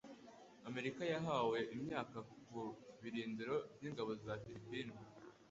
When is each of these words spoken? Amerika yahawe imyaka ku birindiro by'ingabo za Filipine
Amerika 0.69 1.01
yahawe 1.13 1.59
imyaka 1.75 2.17
ku 2.47 2.59
birindiro 3.01 3.55
by'ingabo 3.75 4.11
za 4.25 4.33
Filipine 4.43 4.93